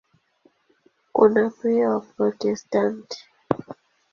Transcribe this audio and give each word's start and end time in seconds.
Kuna 1.15 1.43
pia 1.49 1.89
Waprotestanti. 1.89 3.17